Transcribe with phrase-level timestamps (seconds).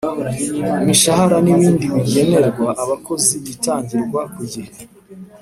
[0.81, 4.71] imishahara n ibindi bigenerwa abakozi bitangirwa kugihe